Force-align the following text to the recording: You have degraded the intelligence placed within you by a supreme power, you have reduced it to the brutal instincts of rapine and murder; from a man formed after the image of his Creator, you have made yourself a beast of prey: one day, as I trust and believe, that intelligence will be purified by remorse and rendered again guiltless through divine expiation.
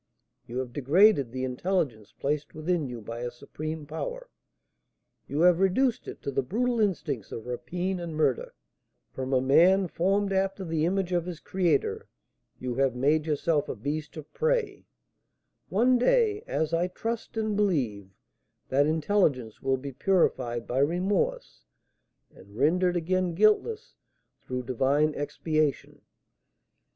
You 0.47 0.57
have 0.57 0.73
degraded 0.73 1.31
the 1.31 1.43
intelligence 1.43 2.11
placed 2.11 2.55
within 2.55 2.87
you 2.87 3.01
by 3.01 3.19
a 3.19 3.29
supreme 3.29 3.85
power, 3.85 4.31
you 5.27 5.41
have 5.41 5.59
reduced 5.59 6.07
it 6.07 6.23
to 6.23 6.31
the 6.31 6.41
brutal 6.41 6.79
instincts 6.81 7.31
of 7.31 7.45
rapine 7.45 7.99
and 7.99 8.15
murder; 8.15 8.55
from 9.11 9.31
a 9.31 9.39
man 9.39 9.87
formed 9.87 10.33
after 10.33 10.65
the 10.65 10.85
image 10.87 11.11
of 11.11 11.27
his 11.27 11.39
Creator, 11.39 12.07
you 12.57 12.73
have 12.73 12.95
made 12.95 13.27
yourself 13.27 13.69
a 13.69 13.75
beast 13.75 14.17
of 14.17 14.33
prey: 14.33 14.87
one 15.69 15.99
day, 15.99 16.41
as 16.47 16.73
I 16.73 16.87
trust 16.87 17.37
and 17.37 17.55
believe, 17.55 18.09
that 18.69 18.87
intelligence 18.87 19.61
will 19.61 19.77
be 19.77 19.91
purified 19.91 20.65
by 20.65 20.79
remorse 20.79 21.63
and 22.33 22.55
rendered 22.57 22.97
again 22.97 23.35
guiltless 23.35 23.93
through 24.41 24.63
divine 24.63 25.13
expiation. 25.13 26.01